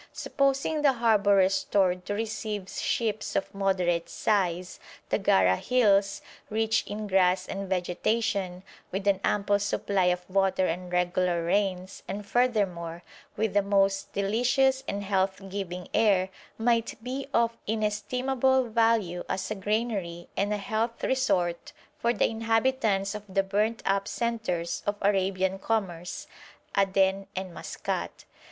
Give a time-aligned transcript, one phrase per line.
[0.13, 7.05] Supposing the harbour restored to receive ships of moderate size, the Gara hills, rich in
[7.05, 13.03] grass and vegetation, with an ample supply of water and regular rains, and, furthermore,
[13.37, 19.55] with a most delicious and health giving air, might be of inestimable value as a
[19.55, 25.59] granary and a health resort for the inhabitants of the burnt up centres of Arabian
[25.59, 26.25] commerce,
[26.75, 28.25] Aden and Maskat.